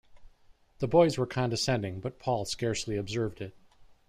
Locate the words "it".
3.39-3.53